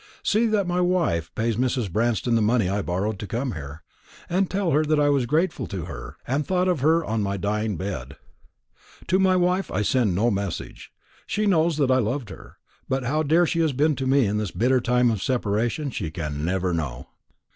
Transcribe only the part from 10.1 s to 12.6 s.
no message. She knows that I loved her;